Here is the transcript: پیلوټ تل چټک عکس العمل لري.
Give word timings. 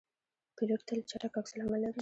پیلوټ 0.55 0.81
تل 0.87 0.99
چټک 1.09 1.33
عکس 1.39 1.51
العمل 1.53 1.79
لري. 1.83 1.89